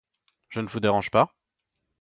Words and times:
Je 0.49 0.61
ne 0.61 0.67
vous 0.67 0.79
dérange 0.79 1.11
pas? 1.11 1.31